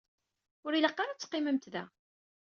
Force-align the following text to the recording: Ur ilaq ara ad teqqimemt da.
Ur 0.65 0.71
ilaq 0.77 0.97
ara 0.99 1.11
ad 1.13 1.19
teqqimemt 1.19 1.65
da. 1.73 1.83